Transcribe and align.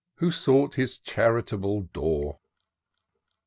Who 0.15 0.31
sought 0.31 0.73
his 0.73 0.97
charitable 0.97 1.81
door. 1.93 2.39